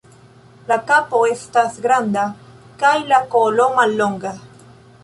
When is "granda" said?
1.85-2.25